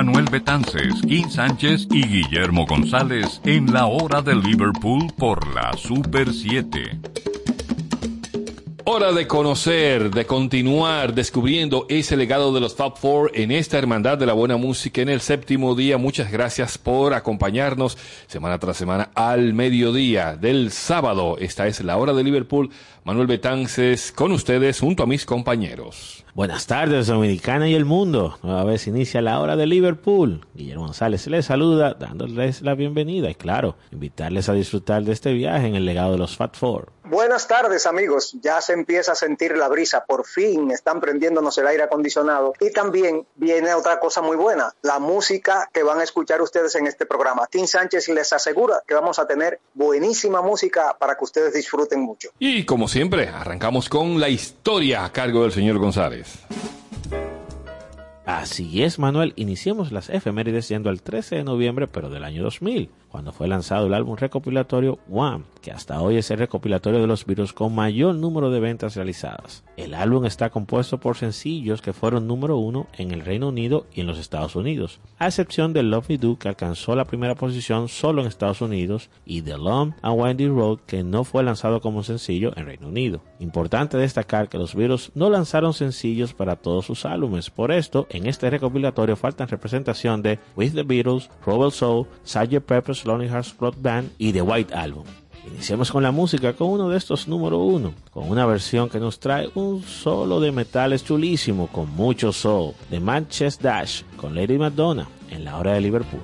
[0.00, 6.32] Manuel Betances, Kim Sánchez y Guillermo González en la hora de Liverpool por la Super
[6.32, 6.98] 7.
[8.86, 14.16] Hora de conocer, de continuar descubriendo ese legado de los Fab Four en esta hermandad
[14.16, 15.98] de la buena música en el séptimo día.
[15.98, 21.36] Muchas gracias por acompañarnos semana tras semana al mediodía del sábado.
[21.38, 22.70] Esta es la hora de Liverpool.
[23.10, 26.24] Manuel Betances con ustedes junto a mis compañeros.
[26.32, 28.38] Buenas tardes, Dominicana y el mundo.
[28.44, 30.46] Nueva vez inicia la hora de Liverpool.
[30.54, 35.66] Guillermo González les saluda, dándoles la bienvenida y, claro, invitarles a disfrutar de este viaje
[35.66, 36.92] en el legado de los Fat Four.
[37.02, 38.36] Buenas tardes, amigos.
[38.40, 40.04] Ya se empieza a sentir la brisa.
[40.06, 42.52] Por fin están prendiéndonos el aire acondicionado.
[42.60, 46.86] Y también viene otra cosa muy buena: la música que van a escuchar ustedes en
[46.86, 47.48] este programa.
[47.50, 52.28] Tim Sánchez les asegura que vamos a tener buenísima música para que ustedes disfruten mucho.
[52.38, 56.44] Y como siempre, arrancamos con la historia a cargo del señor González.
[58.26, 59.32] Así es, Manuel.
[59.36, 63.86] Iniciemos las efemérides yendo al 13 de noviembre, pero del año 2000 cuando fue lanzado
[63.86, 68.14] el álbum recopilatorio One, que hasta hoy es el recopilatorio de los virus con mayor
[68.14, 69.64] número de ventas realizadas.
[69.76, 74.00] El álbum está compuesto por sencillos que fueron número uno en el Reino Unido y
[74.00, 77.88] en los Estados Unidos, a excepción de Love Me Do que alcanzó la primera posición
[77.88, 82.02] solo en Estados Unidos y The Long and Windy Road que no fue lanzado como
[82.02, 83.22] sencillo en Reino Unido.
[83.38, 88.26] Importante destacar que los virus no lanzaron sencillos para todos sus álbumes, por esto en
[88.26, 92.60] este recopilatorio faltan representación de With the Beatles, Rebel Soul, Sgt.
[92.60, 95.04] Pepper's Lonely Hearts Club Band y The White Album.
[95.46, 99.18] Iniciamos con la música con uno de estos número uno, con una versión que nos
[99.18, 105.08] trae un solo de metales chulísimo con mucho soul, de Manchester Dash con Lady Madonna
[105.30, 106.20] en la hora de Liverpool.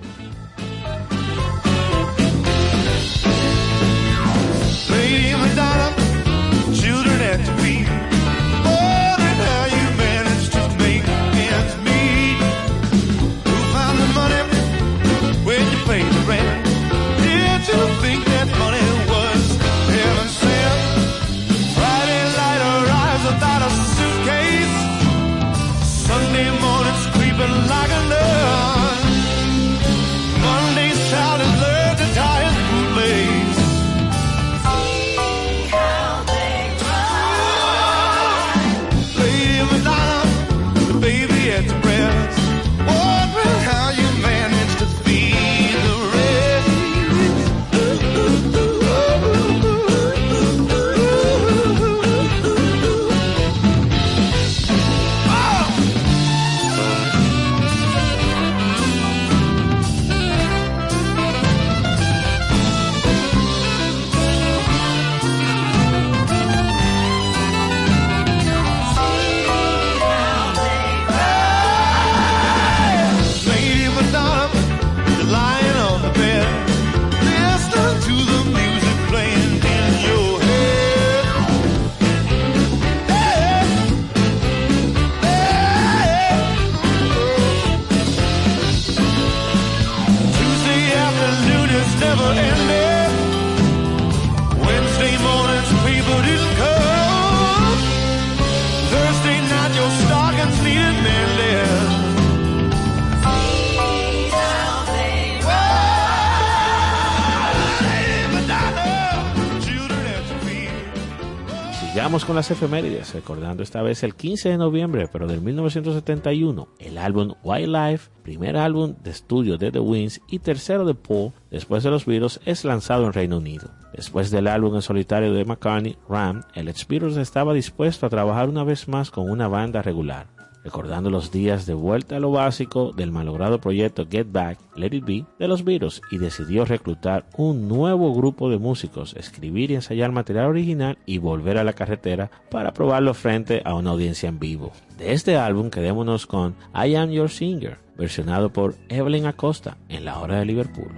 [111.96, 116.98] Sigamos con las efemérides, recordando esta vez el 15 de noviembre, pero del 1971, el
[116.98, 121.90] álbum Wildlife, primer álbum de estudio de The Winds y tercero de Paul, después de
[121.90, 123.70] los Beatles, es lanzado en Reino Unido.
[123.94, 126.86] Después del álbum en solitario de McCartney, Ram, el ex
[127.16, 130.35] estaba dispuesto a trabajar una vez más con una banda regular.
[130.66, 135.04] Recordando los días de vuelta a lo básico del malogrado proyecto Get Back, Let It
[135.04, 140.10] Be de los Beatles y decidió reclutar un nuevo grupo de músicos, escribir y ensayar
[140.10, 144.72] material original y volver a la carretera para probarlo frente a una audiencia en vivo.
[144.98, 150.18] De este álbum quedémonos con I Am Your Singer, versionado por Evelyn Acosta en la
[150.18, 150.90] hora de Liverpool.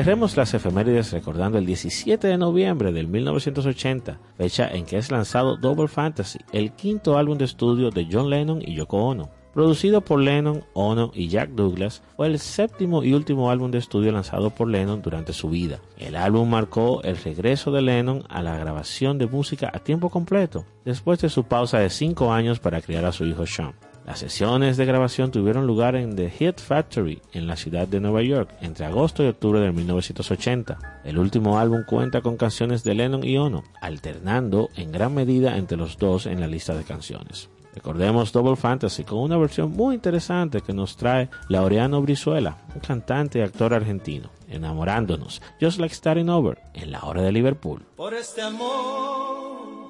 [0.00, 5.58] Cerremos las efemérides recordando el 17 de noviembre del 1980, fecha en que es lanzado
[5.58, 9.28] Double Fantasy, el quinto álbum de estudio de John Lennon y Yoko Ono.
[9.52, 14.10] Producido por Lennon, Ono y Jack Douglas, fue el séptimo y último álbum de estudio
[14.10, 15.80] lanzado por Lennon durante su vida.
[15.98, 20.64] El álbum marcó el regreso de Lennon a la grabación de música a tiempo completo,
[20.82, 23.74] después de su pausa de cinco años para criar a su hijo Sean.
[24.10, 28.22] Las sesiones de grabación tuvieron lugar en The Hit Factory en la ciudad de Nueva
[28.22, 31.00] York entre agosto y octubre de 1980.
[31.04, 35.76] El último álbum cuenta con canciones de Lennon y Ono, alternando en gran medida entre
[35.76, 37.50] los dos en la lista de canciones.
[37.72, 43.38] Recordemos Double Fantasy con una versión muy interesante que nos trae Laureano Brizuela, un cantante
[43.38, 47.84] y actor argentino, enamorándonos, Just Like Starting Over, en la hora de Liverpool.
[47.94, 49.88] por este amor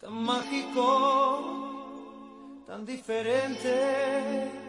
[0.00, 1.61] tan mágico,
[2.72, 3.70] tan diferente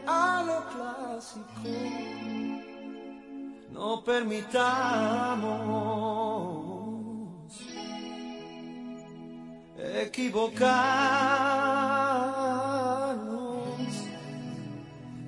[0.06, 1.70] a lo clásico.
[3.72, 4.74] No permitamos
[9.78, 10.84] equivocarnos.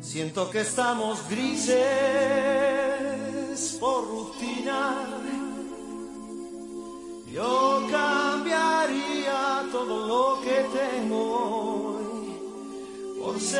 [0.01, 1.77] Siento que estamos grises
[3.80, 4.95] por rutina.
[7.31, 11.94] Yo cambiaría todo lo que tengo
[13.25, 13.57] por ser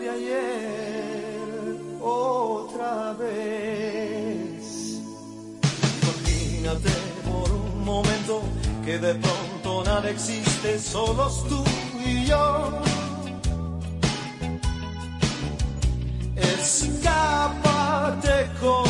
[0.00, 5.00] de ayer otra vez.
[6.02, 6.90] Imagínate
[7.28, 8.42] por un momento
[8.84, 11.64] que de pronto nada existe, solos tú
[12.04, 12.70] y yo.
[16.36, 18.85] Escápate conmigo.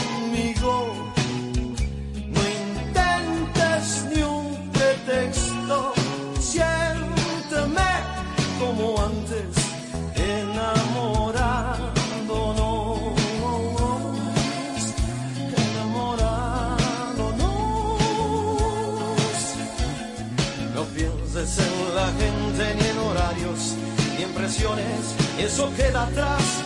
[25.56, 26.65] Eso queda atrás.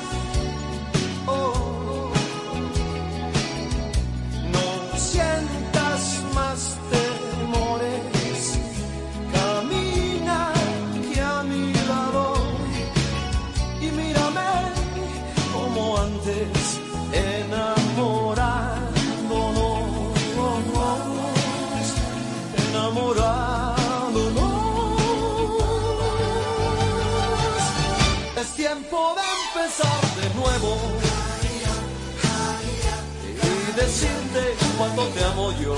[35.01, 35.77] Cuánto te amo yo.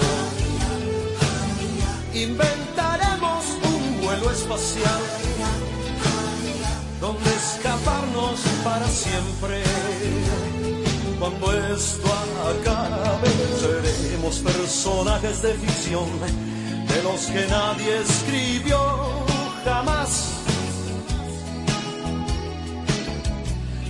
[2.14, 5.00] Inventaremos un vuelo espacial
[7.00, 9.62] donde escaparnos para siempre.
[11.18, 12.08] Cuando esto
[12.52, 13.28] acabe,
[13.60, 16.08] seremos personajes de ficción,
[16.88, 18.78] de los que nadie escribió
[19.64, 20.30] jamás.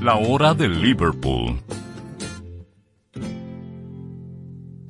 [0.00, 1.58] La hora de Liverpool.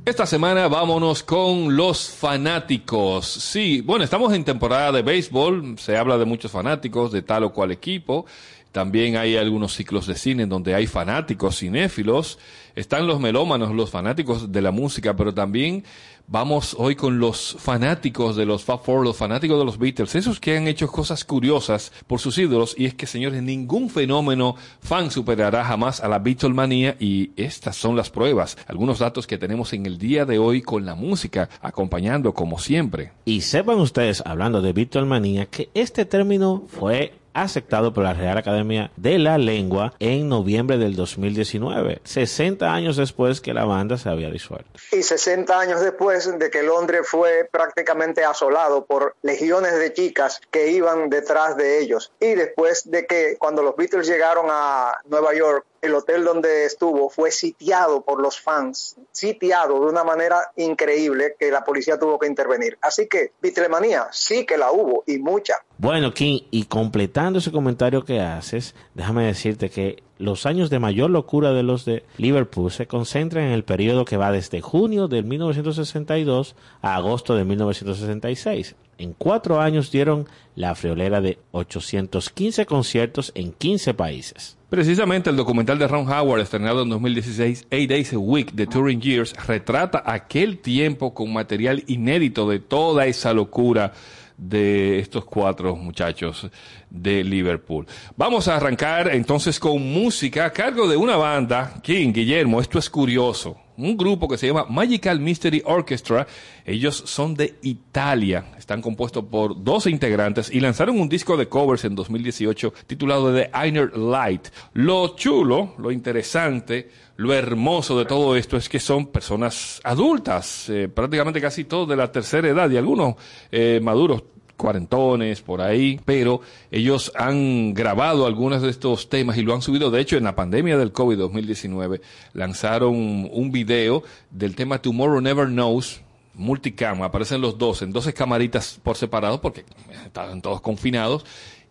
[0.05, 3.27] Esta semana vámonos con los fanáticos.
[3.27, 7.53] Sí, bueno, estamos en temporada de béisbol, se habla de muchos fanáticos de tal o
[7.55, 8.27] cual equipo.
[8.73, 12.39] También hay algunos ciclos de cine donde hay fanáticos cinéfilos.
[12.75, 15.85] Están los melómanos, los fanáticos de la música, pero también
[16.29, 20.39] vamos hoy con los fanáticos de los Fab Four, los fanáticos de los Beatles, esos
[20.39, 22.75] que han hecho cosas curiosas por sus ídolos.
[22.79, 27.97] Y es que, señores, ningún fenómeno fan superará jamás a la Beatlemanía y estas son
[27.97, 28.59] las pruebas.
[28.67, 33.13] Algunos datos que tenemos en el día de hoy con la música acompañando como siempre.
[33.25, 38.90] Y sepan ustedes, hablando de Beatlemanía, que este término fue aceptado por la Real Academia
[38.97, 44.30] de la Lengua en noviembre del 2019, 60 años después que la banda se había
[44.30, 44.71] disuelto.
[44.92, 50.71] Y 60 años después de que Londres fue prácticamente asolado por legiones de chicas que
[50.73, 52.12] iban detrás de ellos.
[52.21, 57.08] Y después de que cuando los Beatles llegaron a Nueva York, el hotel donde estuvo
[57.08, 62.26] fue sitiado por los fans, sitiado de una manera increíble que la policía tuvo que
[62.26, 62.78] intervenir.
[62.80, 65.54] Así que Beatlemanía sí que la hubo y mucha.
[65.78, 71.11] Bueno, King, y completando ese comentario que haces, déjame decirte que los años de mayor
[71.11, 75.23] locura de los de Liverpool se concentran en el periodo que va desde junio de
[75.23, 78.75] 1962 a agosto de 1966.
[78.99, 80.26] En cuatro años dieron
[80.57, 84.59] la friolera de 815 conciertos en 15 países.
[84.69, 89.00] Precisamente el documental de Ron Howard, estrenado en 2016, Eight Days a Week, The Touring
[89.00, 93.93] Years, retrata aquel tiempo con material inédito de toda esa locura
[94.37, 96.49] de estos cuatro muchachos
[96.90, 97.87] de Liverpool.
[98.17, 102.90] Vamos a arrancar entonces con música a cargo de una banda, King, Guillermo, esto es
[102.90, 103.57] curioso.
[103.78, 106.26] Un grupo que se llama Magical Mystery Orchestra.
[106.64, 108.47] Ellos son de Italia.
[108.58, 113.52] Están compuestos por 12 integrantes y lanzaron un disco de covers en 2018 titulado The
[113.64, 114.49] Inner Light.
[114.73, 120.88] Lo chulo, lo interesante, lo hermoso de todo esto es que son personas adultas, eh,
[120.88, 123.14] prácticamente casi todos de la tercera edad y algunos
[123.52, 124.25] eh, maduros
[124.59, 129.91] cuarentones por ahí, pero ellos han grabado algunos de estos temas y lo han subido.
[129.91, 132.03] De hecho, en la pandemia del COVID 2019
[132.35, 132.95] lanzaron
[133.33, 136.03] un video del tema Tomorrow Never Knows,
[136.35, 139.65] multicam, aparecen los dos en 12 camaritas por separado porque
[140.05, 141.25] estaban todos confinados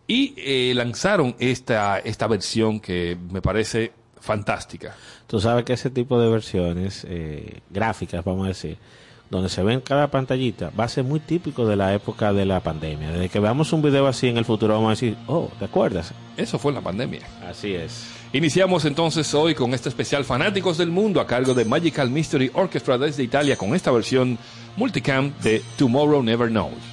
[0.08, 4.96] y eh, lanzaron esta, esta versión que me parece fantástica.
[5.26, 8.78] Tú sabes que ese tipo de versiones eh, gráficas, vamos a decir,
[9.30, 12.60] donde se ven cada pantallita, va a ser muy típico de la época de la
[12.60, 13.10] pandemia.
[13.10, 16.12] Desde que veamos un video así en el futuro, vamos a decir, oh, ¿te acuerdas?
[16.36, 17.20] Eso fue en la pandemia.
[17.46, 18.06] Así es.
[18.32, 22.98] Iniciamos entonces hoy con este especial Fanáticos del Mundo a cargo de Magical Mystery Orchestra
[22.98, 24.38] desde Italia con esta versión
[24.76, 26.87] multicam de Tomorrow Never Knows.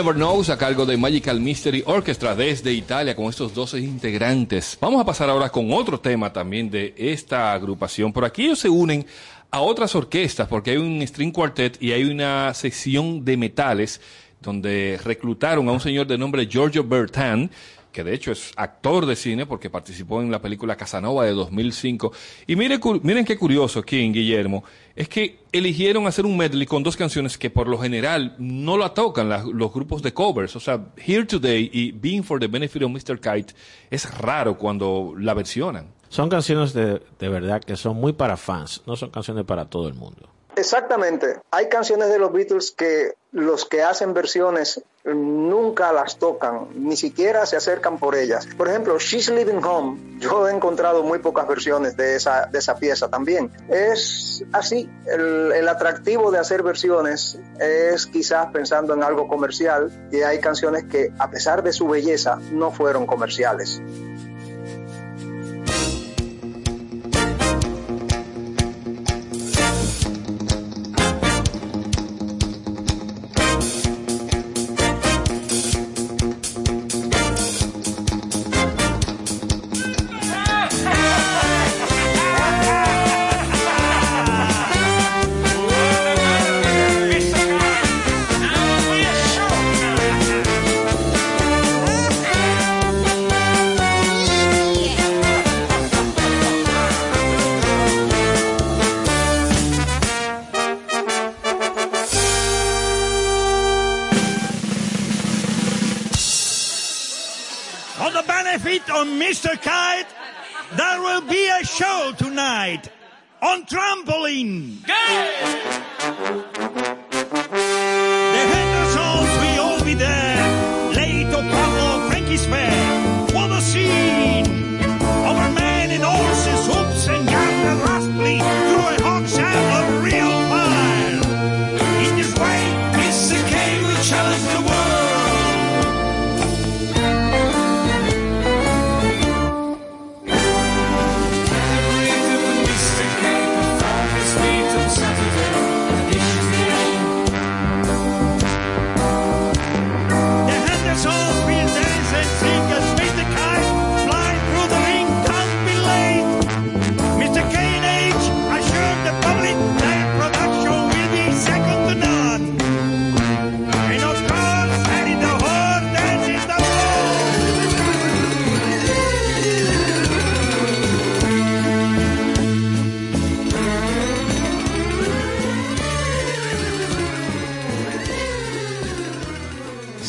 [0.00, 4.78] Never Knows a cargo de Magical Mystery Orchestra desde Italia con estos 12 integrantes.
[4.80, 8.10] Vamos a pasar ahora con otro tema también de esta agrupación.
[8.10, 9.04] Por aquí ellos se unen
[9.50, 14.00] a otras orquestas porque hay un string quartet y hay una sección de metales
[14.40, 17.50] donde reclutaron a un señor de nombre Giorgio Bertan
[17.92, 22.12] que de hecho es actor de cine porque participó en la película Casanova de 2005.
[22.46, 26.96] Y mire, miren qué curioso, King, Guillermo, es que eligieron hacer un medley con dos
[26.96, 30.56] canciones que por lo general no la tocan los grupos de covers.
[30.56, 33.20] O sea, Here Today y Being for the Benefit of Mr.
[33.20, 33.54] Kite
[33.90, 35.88] es raro cuando la versionan.
[36.08, 39.86] Son canciones de, de verdad que son muy para fans, no son canciones para todo
[39.88, 40.28] el mundo.
[40.60, 41.40] Exactamente.
[41.50, 47.46] Hay canciones de los Beatles que los que hacen versiones nunca las tocan, ni siquiera
[47.46, 48.46] se acercan por ellas.
[48.58, 52.76] Por ejemplo, She's Living Home, yo he encontrado muy pocas versiones de esa, de esa
[52.76, 53.50] pieza también.
[53.70, 60.20] Es así, el, el atractivo de hacer versiones es quizás pensando en algo comercial y
[60.20, 63.80] hay canciones que a pesar de su belleza no fueron comerciales.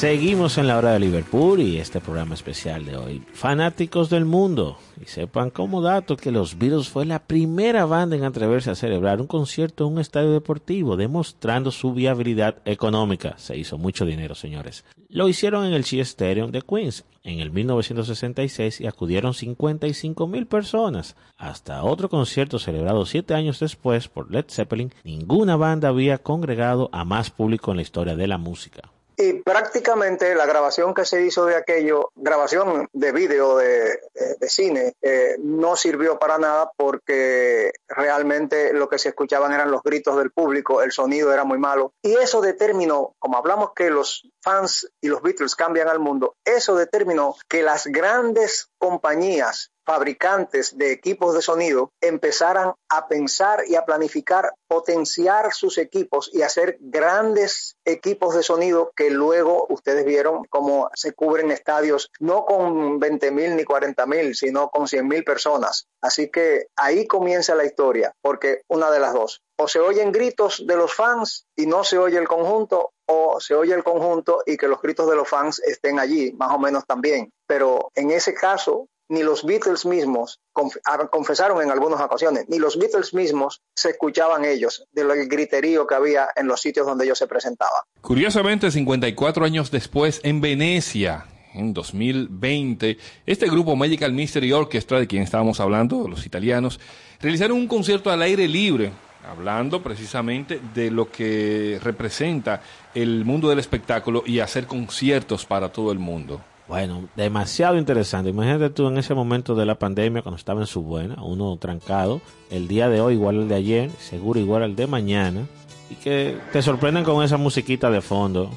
[0.01, 3.23] Seguimos en la hora de Liverpool y este programa especial de hoy.
[3.33, 4.79] Fanáticos del mundo.
[4.99, 9.21] Y sepan como dato que los Beatles fue la primera banda en atreverse a celebrar
[9.21, 13.35] un concierto en un estadio deportivo, demostrando su viabilidad económica.
[13.37, 14.85] Se hizo mucho dinero, señores.
[15.07, 20.47] Lo hicieron en el Shea Stadium de Queens en el 1966 y acudieron 55 mil
[20.47, 21.15] personas.
[21.37, 27.05] Hasta otro concierto celebrado siete años después por Led Zeppelin, ninguna banda había congregado a
[27.05, 28.89] más público en la historia de la música.
[29.21, 34.49] Y prácticamente la grabación que se hizo de aquello, grabación de vídeo de, de- de
[34.49, 40.17] cine, eh, no sirvió para nada porque realmente lo que se escuchaban eran los gritos
[40.17, 41.93] del público, el sonido era muy malo.
[42.01, 46.75] Y eso determinó, como hablamos que los fans y los Beatles cambian al mundo, eso
[46.75, 53.83] determinó que las grandes compañías fabricantes de equipos de sonido empezaran a pensar y a
[53.83, 60.89] planificar potenciar sus equipos y hacer grandes equipos de sonido que luego ustedes vieron cómo
[60.93, 65.87] se cubren estadios no con 20 mil ni 40 mil, sino con 100 mil personas.
[65.99, 70.63] Así que ahí comienza la historia, porque una de las dos, o se oyen gritos
[70.65, 74.55] de los fans y no se oye el conjunto, o se oye el conjunto y
[74.55, 77.29] que los gritos de los fans estén allí, más o menos también.
[77.45, 80.39] Pero en ese caso, ni los Beatles mismos,
[80.85, 85.95] ah, confesaron en algunas ocasiones, ni los Beatles mismos se escuchaban ellos del griterío que
[85.95, 87.81] había en los sitios donde ellos se presentaban.
[87.99, 95.23] Curiosamente, 54 años después, en Venecia, en 2020, este grupo Magical Mystery Orchestra, de quien
[95.23, 96.79] estábamos hablando, los italianos,
[97.19, 98.93] realizaron un concierto al aire libre,
[99.29, 102.61] hablando precisamente de lo que representa
[102.95, 106.41] el mundo del espectáculo y hacer conciertos para todo el mundo.
[106.71, 108.29] Bueno, demasiado interesante.
[108.29, 112.21] Imagínate tú en ese momento de la pandemia, cuando estaba en su buena, uno trancado,
[112.49, 115.47] el día de hoy igual al de ayer, seguro igual al de mañana,
[115.89, 118.49] y que te sorprenden con esa musiquita de fondo.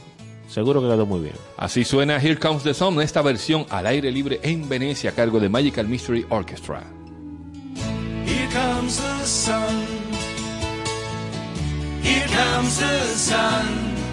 [0.47, 1.35] seguro que quedó muy bien.
[1.57, 5.41] Así suena Here Comes the Sun, esta versión al aire libre en Venecia a cargo
[5.41, 6.85] de Magical Mystery Orchestra.
[8.25, 9.87] Here comes the sun.
[12.01, 13.67] Here comes the sun.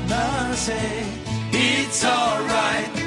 [0.09, 1.05] I say
[1.51, 3.00] it's alright.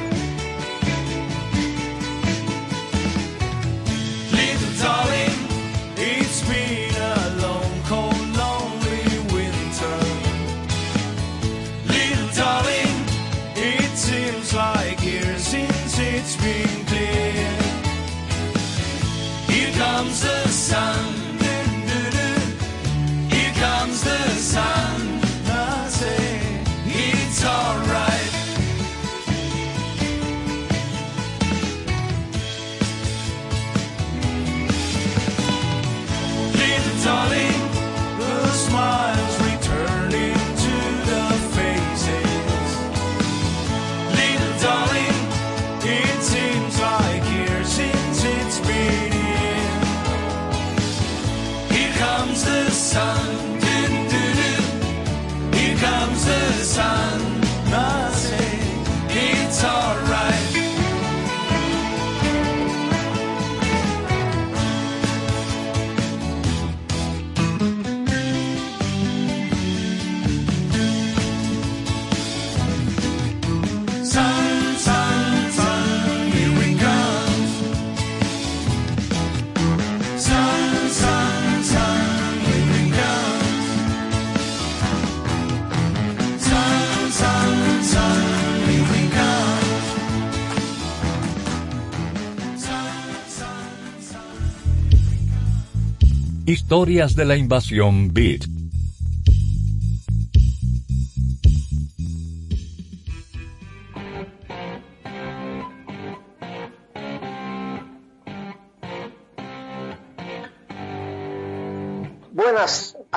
[56.75, 57.04] Sun.
[96.46, 98.54] Historias de la invasión Beat.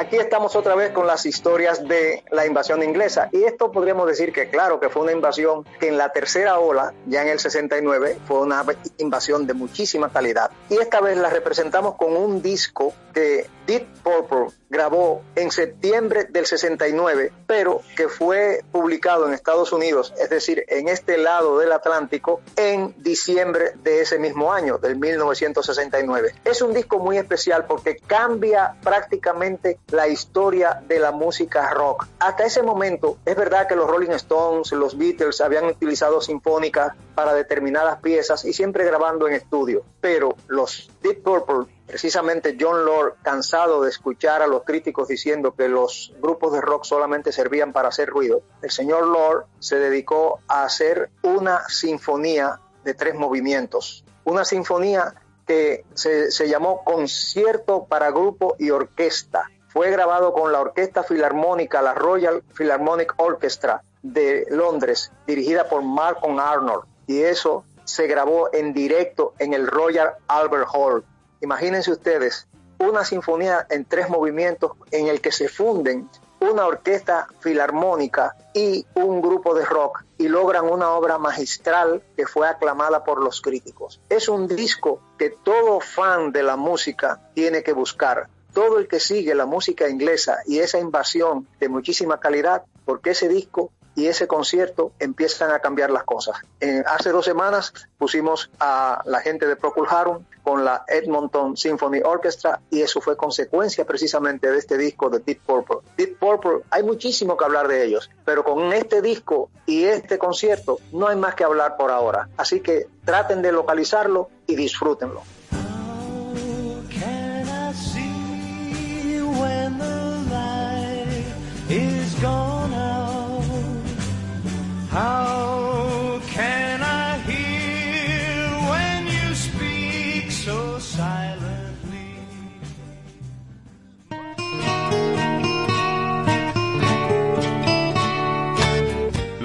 [0.08, 3.28] Aquí estamos otra vez con las historias de la invasión inglesa.
[3.34, 6.93] Y esto podríamos decir que, claro, que fue una invasión que en la tercera ola,
[7.08, 8.63] ya en el 69, fue una
[9.00, 10.50] invasión de muchísima calidad.
[10.70, 16.45] Y esta vez la representamos con un disco que Deep Purple grabó en septiembre del
[16.45, 22.39] 69, pero que fue publicado en Estados Unidos, es decir, en este lado del Atlántico,
[22.56, 26.36] en diciembre de ese mismo año, del 1969.
[26.45, 32.08] Es un disco muy especial porque cambia prácticamente la historia de la música rock.
[32.19, 37.34] Hasta ese momento, es verdad que los Rolling Stones, los Beatles habían utilizado sinfónicas para
[37.34, 43.82] determinadas piezas y siempre grabando en estudio, pero los Deep Purple Precisamente John Lord, cansado
[43.82, 48.10] de escuchar a los críticos diciendo que los grupos de rock solamente servían para hacer
[48.10, 54.04] ruido, el señor Lord se dedicó a hacer una sinfonía de tres movimientos.
[54.26, 55.15] Una sinfonía
[55.47, 59.50] que se, se llamó Concierto para Grupo y Orquesta.
[59.69, 66.38] Fue grabado con la Orquesta Filarmónica, la Royal Philharmonic Orchestra de Londres, dirigida por Malcolm
[66.38, 66.84] Arnold.
[67.08, 71.06] Y eso se grabó en directo en el Royal Albert Hall.
[71.41, 72.47] Imagínense ustedes
[72.80, 79.21] una sinfonía en tres movimientos en el que se funden una orquesta filarmónica y un
[79.21, 84.00] grupo de rock y logran una obra magistral que fue aclamada por los críticos.
[84.10, 88.28] Es un disco que todo fan de la música tiene que buscar.
[88.54, 93.28] Todo el que sigue la música inglesa y esa invasión de muchísima calidad, porque ese
[93.28, 96.38] disco y ese concierto empiezan a cambiar las cosas.
[96.86, 102.62] Hace dos semanas pusimos a la gente de Procol Harum con la Edmonton Symphony Orchestra
[102.69, 105.77] y eso fue consecuencia precisamente de este disco de Deep Purple.
[105.97, 110.77] Deep Purple, hay muchísimo que hablar de ellos, pero con este disco y este concierto
[110.93, 112.29] no hay más que hablar por ahora.
[112.38, 115.23] Así que traten de localizarlo y disfrútenlo.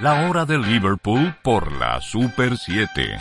[0.00, 3.18] La hora de Liverpool por la Super 7.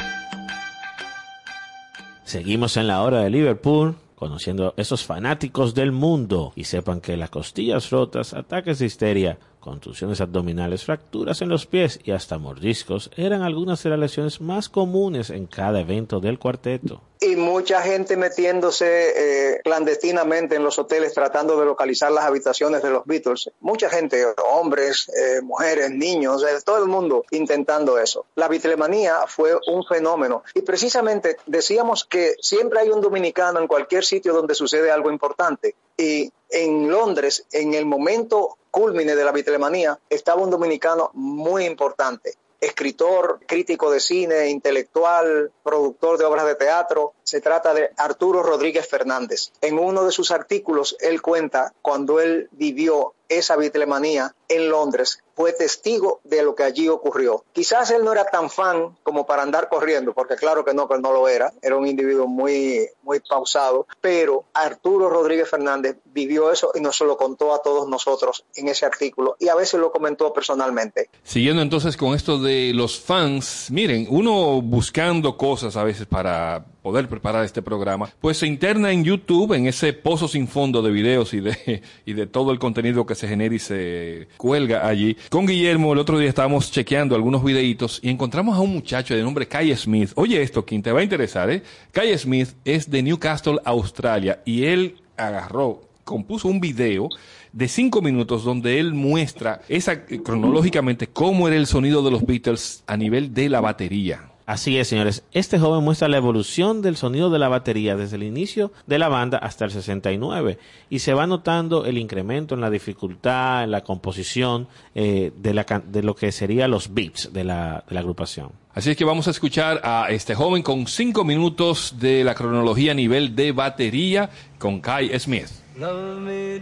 [2.24, 7.32] Seguimos en la hora de Liverpool, conociendo esos fanáticos del mundo y sepan que las
[7.32, 13.42] costillas rotas, ataques de histeria, contusiones abdominales, fracturas en los pies y hasta mordiscos eran
[13.42, 17.02] algunas de las lesiones más comunes en cada evento del cuarteto.
[17.22, 22.92] y mucha gente metiéndose eh, clandestinamente en los hoteles tratando de localizar las habitaciones de
[22.92, 23.52] los Beatles.
[23.60, 28.26] Mucha gente, hombres, eh, mujeres, niños, eh, todo el mundo intentando eso.
[28.36, 34.06] La bitlemanía fue un fenómeno y precisamente decíamos que siempre hay un dominicano en cualquier
[34.06, 40.00] sitio donde sucede algo importante y en Londres, en el momento cúlmine de la bitlemanía,
[40.10, 47.14] estaba un dominicano muy importante escritor, crítico de cine, intelectual, productor de obras de teatro.
[47.24, 49.52] Se trata de Arturo Rodríguez Fernández.
[49.62, 55.54] En uno de sus artículos, él cuenta cuando él vivió esa bitlemanía en Londres, fue
[55.54, 57.46] testigo de lo que allí ocurrió.
[57.54, 61.00] Quizás él no era tan fan como para andar corriendo, porque claro que no, que
[61.00, 66.72] no lo era, era un individuo muy, muy pausado, pero Arturo Rodríguez Fernández vivió eso
[66.76, 70.34] y nos lo contó a todos nosotros en ese artículo y a veces lo comentó
[70.34, 71.10] personalmente.
[71.24, 77.08] Siguiendo entonces con esto de los fans, miren, uno buscando cosas a veces para poder
[77.08, 81.34] preparar este programa, pues se interna en YouTube, en ese pozo sin fondo de videos
[81.34, 85.18] y de, y de todo el contenido que se genera y se cuelga allí.
[85.30, 89.24] Con Guillermo el otro día estábamos chequeando algunos videitos y encontramos a un muchacho de
[89.24, 90.12] nombre Kai Smith.
[90.16, 91.64] Oye esto, quien te va a interesar, ¿eh?
[91.92, 97.10] Kai Smith es de Newcastle, Australia, y él agarró, compuso un video
[97.52, 102.84] de cinco minutos donde él muestra esa cronológicamente cómo era el sonido de los Beatles
[102.88, 104.29] a nivel de la batería.
[104.50, 105.22] Así es, señores.
[105.32, 109.08] Este joven muestra la evolución del sonido de la batería desde el inicio de la
[109.08, 110.58] banda hasta el 69
[110.90, 115.66] y se va notando el incremento en la dificultad, en la composición eh, de, la,
[115.66, 118.50] can- de lo que serían los beats de la, de la agrupación.
[118.74, 122.94] Así es que vamos a escuchar a este joven con cinco minutos de la cronología
[122.94, 125.46] a nivel de batería con Kai Smith.
[125.78, 126.62] Love me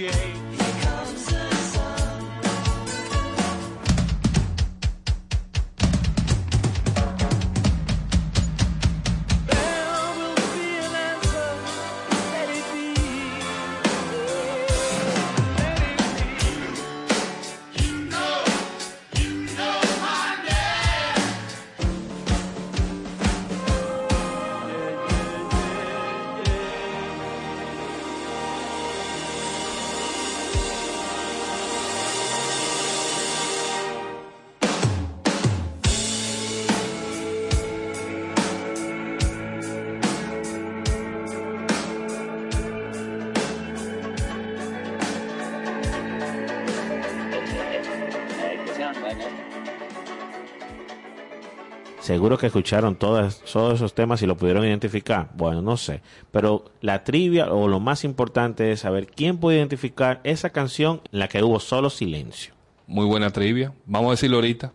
[0.00, 0.49] in
[52.00, 55.28] Seguro que escucharon todos esos temas y lo pudieron identificar.
[55.34, 56.00] Bueno, no sé.
[56.30, 61.18] Pero la trivia o lo más importante es saber quién puede identificar esa canción en
[61.18, 62.54] la que hubo solo silencio.
[62.86, 63.72] Muy buena trivia.
[63.86, 64.72] Vamos a decirlo ahorita.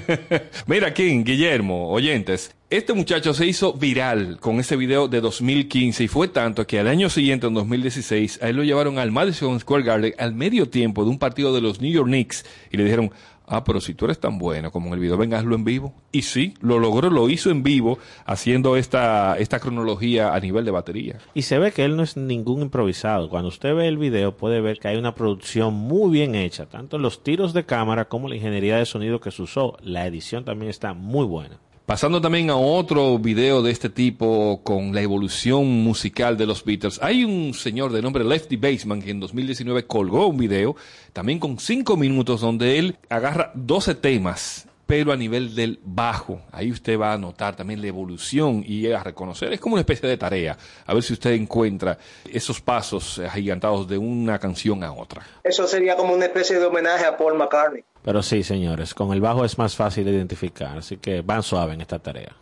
[0.66, 2.54] Mira, King, Guillermo, oyentes.
[2.70, 6.88] Este muchacho se hizo viral con ese video de 2015 y fue tanto que al
[6.88, 11.04] año siguiente, en 2016, a él lo llevaron al Madison Square Garden al medio tiempo
[11.04, 13.12] de un partido de los New York Knicks y le dijeron,
[13.52, 15.94] ah, pero si tú eres tan bueno como en el video, venga, hazlo en vivo.
[16.10, 20.70] Y sí, lo logró, lo hizo en vivo, haciendo esta, esta cronología a nivel de
[20.70, 21.18] batería.
[21.34, 23.28] Y se ve que él no es ningún improvisado.
[23.28, 26.98] Cuando usted ve el video puede ver que hay una producción muy bien hecha, tanto
[26.98, 29.76] los tiros de cámara como la ingeniería de sonido que se usó.
[29.82, 31.58] La edición también está muy buena.
[31.86, 37.00] Pasando también a otro video de este tipo con la evolución musical de los Beatles,
[37.02, 40.76] hay un señor de nombre Lefty Baseman que en 2019 colgó un video
[41.12, 46.42] también con cinco minutos donde él agarra 12 temas pero a nivel del bajo.
[46.52, 49.50] Ahí usted va a notar también la evolución y a reconocer.
[49.50, 50.56] Es como una especie de tarea.
[50.84, 51.96] A ver si usted encuentra
[52.30, 55.26] esos pasos agigantados de una canción a otra.
[55.42, 57.84] Eso sería como una especie de homenaje a Paul McCartney.
[58.02, 61.74] Pero sí, señores, con el bajo es más fácil de identificar, así que van suave
[61.74, 62.32] en esta tarea.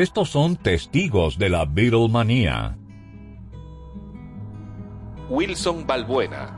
[0.00, 2.74] Estos son testigos de la Beatlemanía.
[5.28, 6.56] Wilson Balbuena.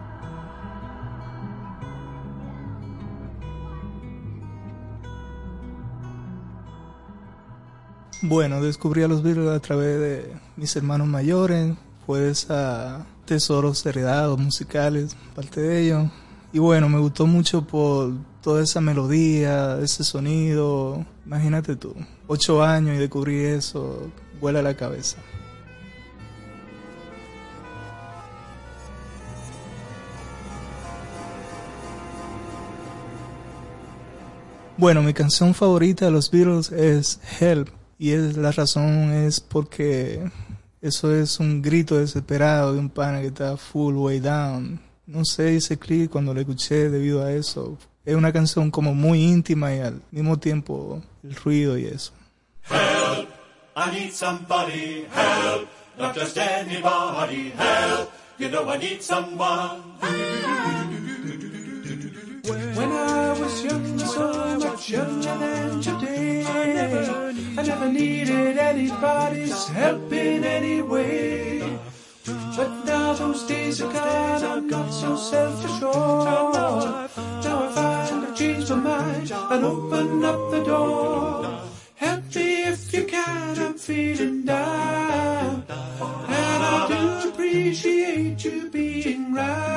[8.22, 11.74] Bueno, descubrí a los Beatles a través de mis hermanos mayores,
[12.07, 16.12] pues a tesoros heredados musicales, parte de ellos.
[16.53, 21.05] Y bueno, me gustó mucho por toda esa melodía, ese sonido.
[21.25, 21.95] Imagínate tú,
[22.27, 25.17] ocho años y descubrí eso, vuela la cabeza.
[34.77, 40.29] Bueno, mi canción favorita de los Beatles es Help y es la razón es porque
[40.81, 44.91] eso es un grito desesperado de un pana que está full way down.
[45.13, 47.77] No sé, hice clic cuando lo escuché debido a eso.
[48.05, 52.13] Es una canción como muy íntima y al mismo tiempo el ruido y eso.
[52.71, 53.29] Help!
[53.77, 55.07] I need somebody.
[55.13, 55.69] Help!
[55.99, 57.51] not just anybody.
[57.51, 59.83] Help, you know I need someone.
[62.75, 70.45] When I was younger, so much younger than today, I never needed anybody's help in
[70.45, 71.79] any way.
[72.25, 75.95] But now those days are gone, I'm not so self-assured.
[76.25, 81.61] Now I find I've changed my mind and open up the door.
[81.97, 85.64] Help me if you can, I'm feeling down.
[85.68, 89.72] And I do appreciate you being round.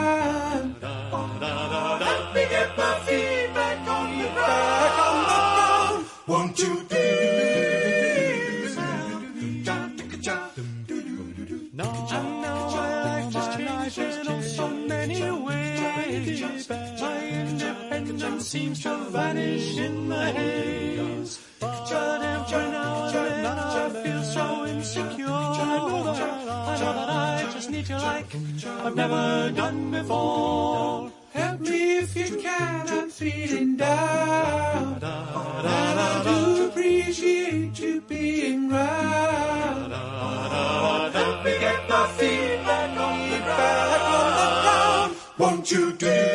[28.97, 31.11] I've never done before.
[31.33, 35.03] Help me if you can, I'm feeling down.
[35.03, 39.91] And I do appreciate you being round.
[41.13, 45.15] Let me get my feet back on the ground.
[45.39, 46.34] Won't you When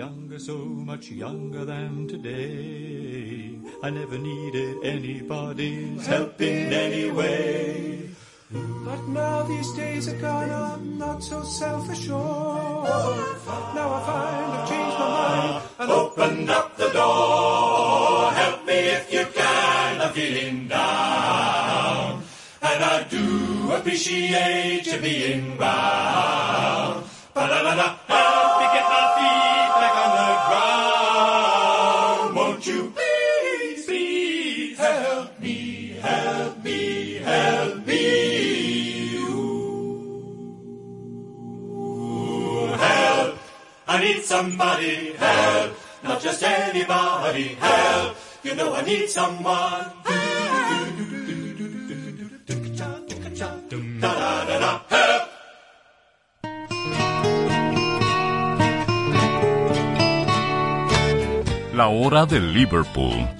[0.00, 8.08] younger, so much younger than today, I never needed anybody's help in any way.
[8.50, 12.88] But now these days are gone, I'm not so self-assured.
[13.76, 18.32] Now I find I've changed my mind and open up the door?
[18.32, 22.22] Help me if you can, I'm feeling down.
[22.62, 27.04] And I do appreciate you being round.
[27.34, 28.49] Ba-da-da-da.
[44.00, 48.16] I need somebody help, not just anybody help.
[48.42, 49.92] You know I need someone.
[61.74, 63.39] La hora de Liverpool.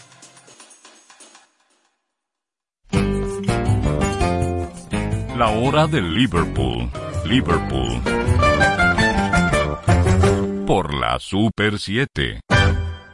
[5.41, 6.87] La hora de Liverpool.
[7.25, 7.99] Liverpool.
[10.67, 12.41] Por la Super 7.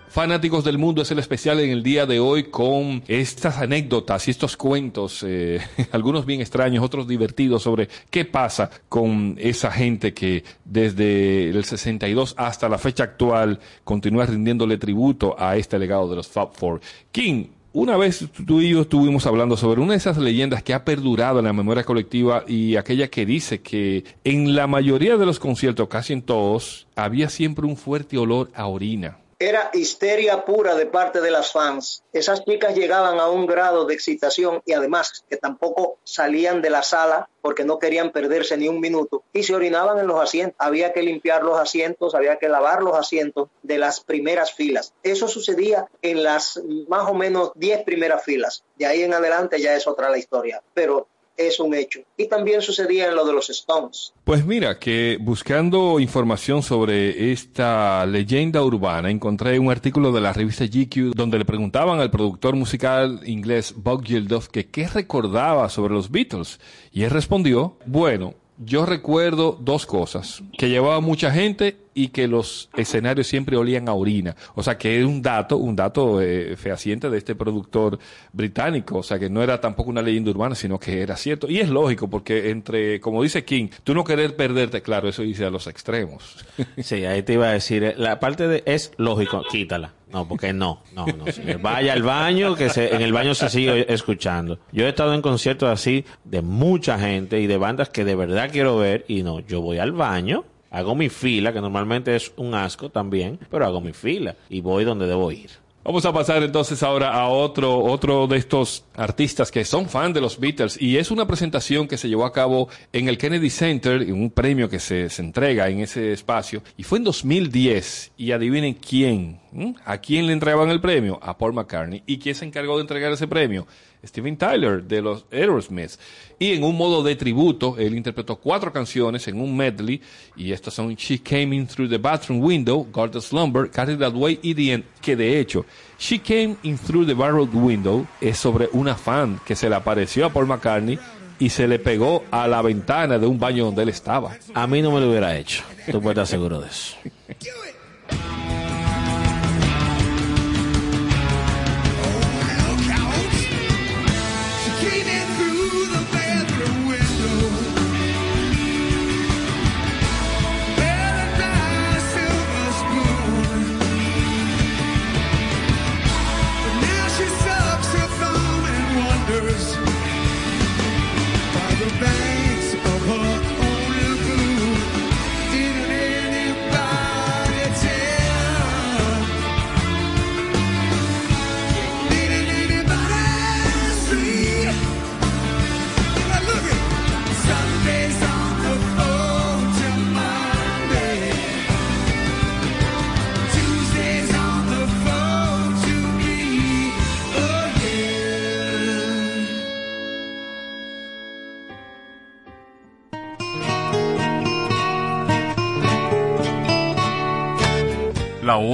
[0.10, 4.32] Fanáticos del mundo es el especial en el día de hoy con estas anécdotas y
[4.32, 5.62] estos cuentos, eh,
[5.94, 12.36] algunos bien extraños, otros divertidos sobre qué pasa con esa gente que desde el 62
[12.38, 16.82] hasta la fecha actual continúa rindiéndole tributo a este legado de los Fab Four.
[17.10, 20.84] King, una vez tú y yo estuvimos hablando sobre una de esas leyendas que ha
[20.84, 25.40] perdurado en la memoria colectiva y aquella que dice que en la mayoría de los
[25.40, 29.18] conciertos, casi en todos, había siempre un fuerte olor a orina.
[29.40, 32.04] Era histeria pura de parte de las fans.
[32.12, 36.82] Esas chicas llegaban a un grado de excitación y además que tampoco salían de la
[36.82, 40.56] sala porque no querían perderse ni un minuto y se orinaban en los asientos.
[40.58, 44.94] Había que limpiar los asientos, había que lavar los asientos de las primeras filas.
[45.04, 48.64] Eso sucedía en las más o menos 10 primeras filas.
[48.76, 50.64] De ahí en adelante ya es otra la historia.
[50.74, 51.08] Pero
[51.38, 52.02] es un hecho.
[52.18, 54.14] Y también sucedía en lo de los Stones.
[54.24, 60.66] Pues mira, que buscando información sobre esta leyenda urbana, encontré un artículo de la revista
[60.66, 66.12] GQ donde le preguntaban al productor musical inglés Bob Geldof que qué recordaba sobre los
[66.12, 66.60] Beatles.
[66.92, 72.70] Y él respondió, bueno, yo recuerdo dos cosas, que llevaba mucha gente y que los
[72.76, 74.36] escenarios siempre olían a orina.
[74.56, 78.00] O sea, que es un dato, un dato eh, fehaciente de este productor
[78.34, 79.00] británico.
[79.00, 81.50] O sea, que no era tampoco una leyenda urbana, sino que era cierto.
[81.50, 85.46] Y es lógico, porque entre, como dice King, tú no querer perderte, claro, eso dice
[85.46, 86.46] a los extremos.
[86.78, 89.94] Sí, ahí te iba a decir, eh, la parte de es lógico, quítala.
[90.12, 91.32] No, porque no, no, no.
[91.32, 91.62] señor.
[91.62, 94.58] Vaya al baño, que se- en el baño se sigue escuchando.
[94.72, 98.50] Yo he estado en conciertos así de mucha gente y de bandas que de verdad
[98.52, 102.54] quiero ver y no, yo voy al baño, hago mi fila, que normalmente es un
[102.56, 105.50] asco también, pero hago mi fila y voy donde debo ir.
[105.88, 110.20] Vamos a pasar entonces ahora a otro, otro de estos artistas que son fan de
[110.20, 114.02] los Beatles y es una presentación que se llevó a cabo en el Kennedy Center,
[114.02, 118.34] en un premio que se, se entrega en ese espacio y fue en 2010 y
[118.34, 119.40] adivinen quién,
[119.86, 122.04] a quién le entregaban el premio, a Paul McCartney.
[122.06, 123.66] Y quién se encargó de entregar ese premio,
[124.06, 125.92] Steven Tyler de los Aerosmith
[126.40, 130.02] y en un modo de tributo él interpretó cuatro canciones en un medley
[130.36, 134.14] y estas son She Came In Through the Bathroom Window, God the Slumber, Carry That
[134.14, 135.66] Way y The End, que de hecho
[136.00, 140.26] She Came In Through the Barrel Window es sobre una fan que se le apareció
[140.26, 141.00] a Paul McCartney
[141.40, 144.36] y se le pegó a la ventana de un baño donde él estaba.
[144.54, 145.64] A mí no me lo hubiera hecho.
[145.92, 146.96] Tú puedes estar seguro de eso.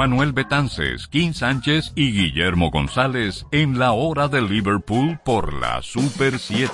[0.00, 6.38] Manuel Betances, Kim Sánchez y Guillermo González en la hora de Liverpool por la Super
[6.38, 6.70] 7.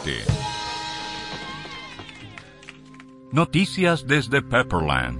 [3.32, 5.18] Noticias desde Pepperland.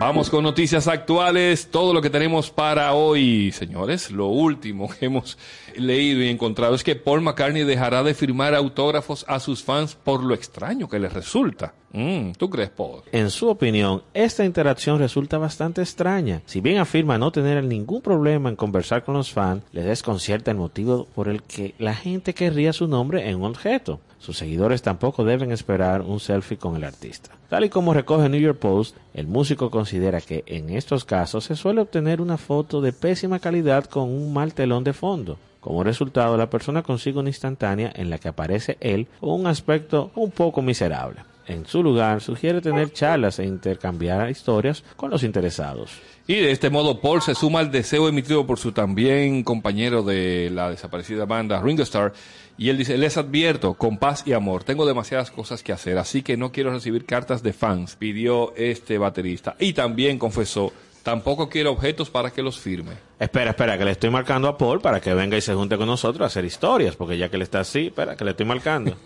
[0.00, 4.10] Vamos con noticias actuales, todo lo que tenemos para hoy, señores.
[4.10, 5.36] Lo último que hemos
[5.76, 10.22] leído y encontrado es que Paul McCartney dejará de firmar autógrafos a sus fans por
[10.22, 11.74] lo extraño que les resulta.
[11.92, 13.02] Mm, ¿Tú crees, Paul?
[13.12, 16.42] En su opinión, esta interacción resulta bastante extraña.
[16.46, 20.56] Si bien afirma no tener ningún problema en conversar con los fans, le desconcierta el
[20.56, 24.00] motivo por el que la gente querría su nombre en un objeto.
[24.18, 27.30] Sus seguidores tampoco deben esperar un selfie con el artista.
[27.48, 31.56] Tal y como recoge New York Post, el músico considera que en estos casos se
[31.56, 35.38] suele obtener una foto de pésima calidad con un mal telón de fondo.
[35.62, 40.10] Como resultado, la persona consigue una instantánea en la que aparece él con un aspecto
[40.16, 41.20] un poco miserable.
[41.46, 45.92] En su lugar, sugiere tener charlas e intercambiar historias con los interesados.
[46.26, 50.50] Y de este modo Paul se suma al deseo emitido por su también compañero de
[50.52, 52.12] la desaparecida banda Ringo Starr
[52.58, 56.22] y él dice, les advierto, con paz y amor, tengo demasiadas cosas que hacer, así
[56.22, 59.54] que no quiero recibir cartas de fans, pidió este baterista.
[59.60, 60.72] Y también confesó,
[61.02, 62.92] tampoco quiero objetos para que los firme.
[63.18, 65.86] Espera, espera, que le estoy marcando a Paul para que venga y se junte con
[65.86, 68.96] nosotros a hacer historias, porque ya que él está así, espera, que le estoy marcando.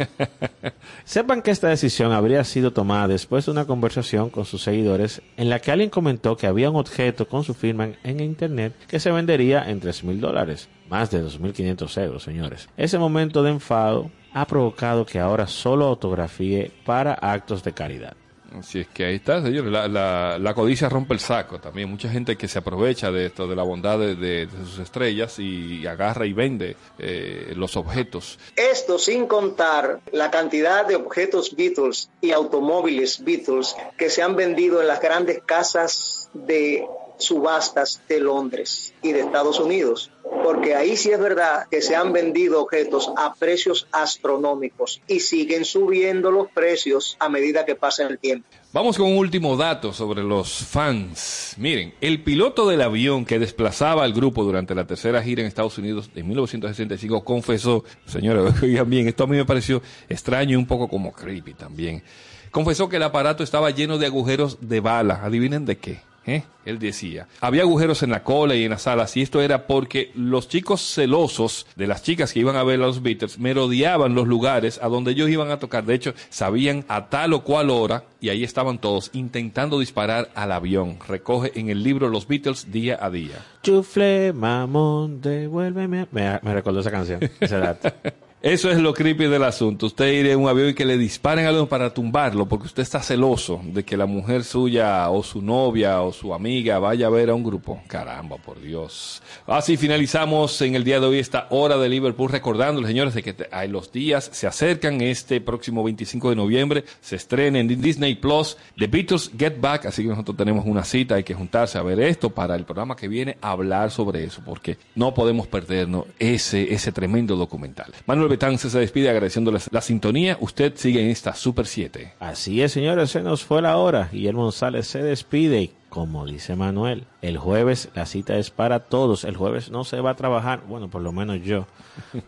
[1.05, 5.51] Sepan que esta decisión habría sido tomada después de una conversación con sus seguidores en
[5.51, 9.01] la que alguien comentó que había un objeto con su firma en, en internet que
[9.01, 12.69] se vendería en 3 mil dólares, más de 2.500 euros, señores.
[12.77, 18.17] Ese momento de enfado ha provocado que ahora solo autografíe para actos de caridad.
[18.59, 19.71] Así es que ahí está, señores.
[19.71, 21.91] La, codicia rompe el saco también.
[21.91, 26.27] Mucha gente que se aprovecha de esto, de la bondad de sus estrellas y agarra
[26.27, 28.39] y vende eh, los objetos.
[28.57, 34.81] Esto sin contar la cantidad de objetos Beatles y automóviles Beatles que se han vendido
[34.81, 36.87] en las grandes casas de
[37.19, 40.11] subastas de Londres y de Estados Unidos.
[40.43, 45.65] Porque ahí sí es verdad que se han vendido objetos a precios astronómicos y siguen
[45.65, 48.49] subiendo los precios a medida que pasa el tiempo.
[48.73, 51.55] Vamos con un último dato sobre los fans.
[51.57, 55.79] Miren, el piloto del avión que desplazaba al grupo durante la tercera gira en Estados
[55.79, 60.67] Unidos en 1965 confesó, señores, oigan bien, esto a mí me pareció extraño y un
[60.67, 62.03] poco como creepy también.
[62.51, 65.21] Confesó que el aparato estaba lleno de agujeros de bala.
[65.23, 66.01] Adivinen de qué.
[66.27, 66.45] ¿Eh?
[66.65, 70.11] Él decía, había agujeros en la cola y en las alas y esto era porque
[70.15, 74.27] los chicos celosos de las chicas que iban a ver a los Beatles merodeaban los
[74.27, 75.85] lugares a donde ellos iban a tocar.
[75.85, 80.51] De hecho, sabían a tal o cual hora y ahí estaban todos intentando disparar al
[80.51, 80.99] avión.
[81.07, 83.37] Recoge en el libro Los Beatles día a día.
[83.63, 86.09] Chufle, mamón, devuélveme.
[86.11, 87.93] Me, me recordó esa canción, ese dato.
[88.43, 89.87] Eso es lo creepy del asunto.
[89.87, 92.83] Usted ir en un avión y que le disparen a alguien para tumbarlo porque usted
[92.83, 97.11] está celoso de que la mujer suya o su novia o su amiga vaya a
[97.11, 97.81] ver a un grupo.
[97.89, 99.23] Caramba, por Dios.
[99.47, 103.35] Así finalizamos en el día de hoy esta hora de Liverpool recordándoles, señores, de que
[103.69, 105.01] los días se acercan.
[105.01, 109.87] Este próximo 25 de noviembre se estrena en Disney Plus The Beatles Get Back.
[109.87, 112.97] Así que nosotros tenemos una cita, hay que juntarse a ver esto para el programa
[112.97, 117.93] que viene hablar sobre eso porque no podemos perdernos ese, ese tremendo documental.
[118.05, 120.37] Manuel Betance se despide agradeciéndoles la sintonía.
[120.39, 122.13] Usted sigue en esta Super 7.
[122.21, 124.11] Así es, señores, se nos fue la hora.
[124.13, 129.25] Guillermo González se despide como dice Manuel, el jueves la cita es para todos.
[129.25, 131.67] El jueves no se va a trabajar, bueno, por lo menos yo,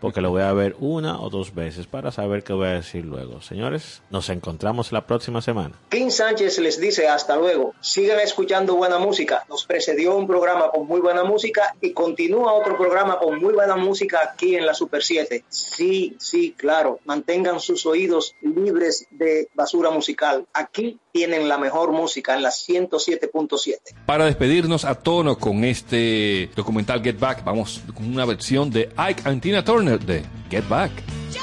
[0.01, 3.05] porque lo voy a ver una o dos veces para saber qué voy a decir
[3.05, 3.43] luego.
[3.43, 5.75] Señores, nos encontramos la próxima semana.
[5.91, 7.75] King Sánchez les dice hasta luego.
[7.83, 9.45] Sigan escuchando buena música.
[9.51, 13.77] Nos precedió un programa con muy buena música y continúa otro programa con muy buena
[13.77, 15.45] música aquí en la Super 7.
[15.51, 17.01] Sí, sí, claro.
[17.05, 20.47] Mantengan sus oídos libres de basura musical.
[20.55, 23.77] Aquí tienen la mejor música en la 107.7.
[24.07, 29.23] Para despedirnos a tono con este documental Get Back, vamos con una versión de Ike
[29.25, 30.93] and Tina Turner de Get Back.
[31.31, 31.43] Get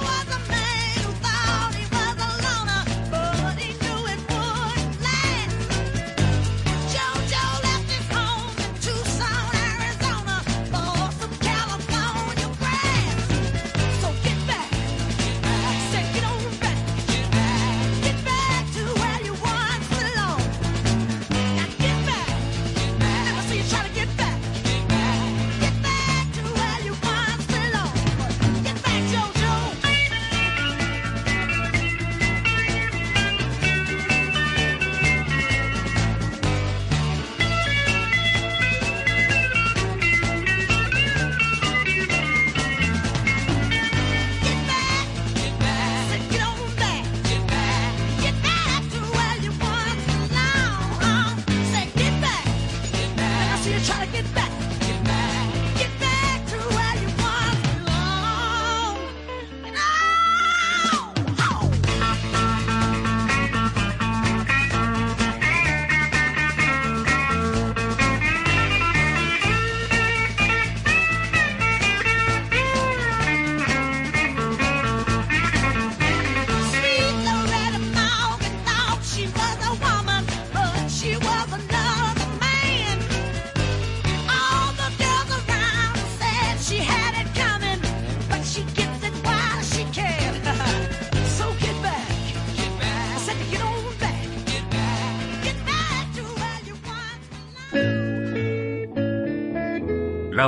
[0.00, 0.23] back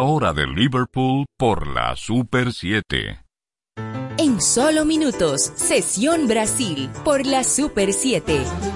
[0.00, 3.20] Hora de Liverpool por la Super 7.
[4.18, 8.75] En solo minutos, Sesión Brasil por la Super 7.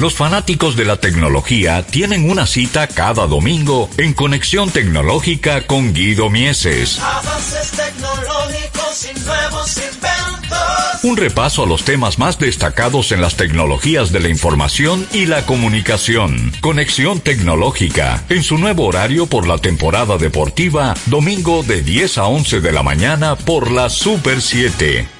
[0.00, 6.30] Los fanáticos de la tecnología tienen una cita cada domingo en Conexión Tecnológica con Guido
[6.30, 6.98] Mieses.
[7.00, 11.04] Avances tecnológicos y nuevos inventos.
[11.04, 15.44] Un repaso a los temas más destacados en las tecnologías de la información y la
[15.44, 16.50] comunicación.
[16.62, 22.62] Conexión Tecnológica, en su nuevo horario por la temporada deportiva, domingo de 10 a 11
[22.62, 25.19] de la mañana por la Super 7.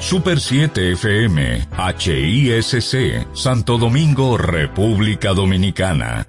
[0.00, 6.26] Super 7 FM, HISC, Santo Domingo, República Dominicana.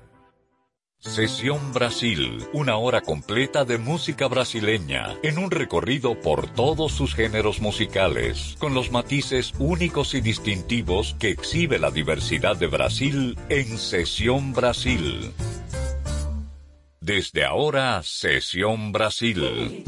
[1.00, 7.62] Sesión Brasil, una hora completa de música brasileña, en un recorrido por todos sus géneros
[7.62, 14.52] musicales, con los matices únicos y distintivos que exhibe la diversidad de Brasil en Sesión
[14.52, 15.32] Brasil.
[17.00, 19.86] Desde ahora, Sesión Brasil.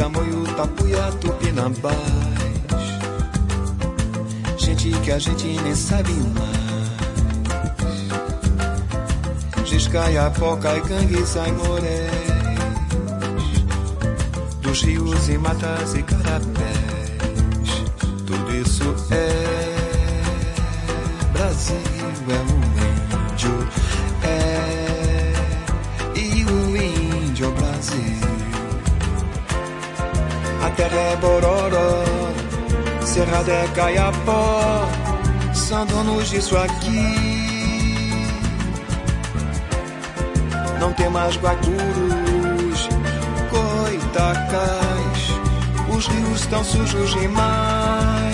[0.00, 1.94] Tamoio, tapuia, tupinambás.
[4.56, 6.58] Gente que a gente nem sabe mais.
[9.68, 12.10] Giscaia, foca e gangue, sai moréis.
[14.62, 17.70] Dos rios e matas e carapés.
[18.26, 19.28] Tudo isso é
[21.34, 22.59] Brasil, é um
[30.90, 32.04] A terra é Bororó,
[33.06, 34.88] Cerrado é Caiapó,
[35.54, 37.14] são donos disso aqui.
[40.80, 42.88] Não tem mais guacurus,
[43.50, 45.30] coitacás,
[45.96, 48.29] os rios estão sujos demais.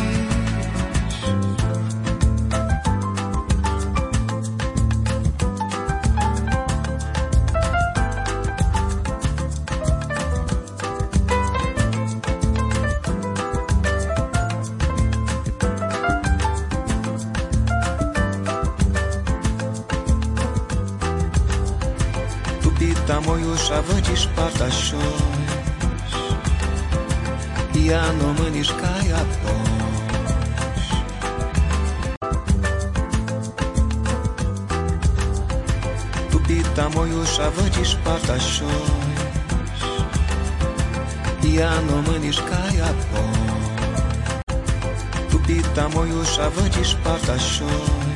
[46.87, 48.14] és pakason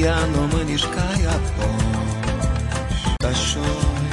[0.00, 4.06] Jano meniškaja poš Kašon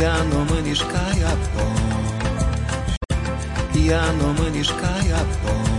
[0.00, 2.96] Jano meniškaja poš
[3.88, 5.69] Jano meniškaja poš